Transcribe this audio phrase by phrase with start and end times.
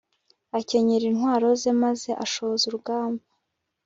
[0.57, 3.23] akenyera intwaro ze maze ashoza urugamba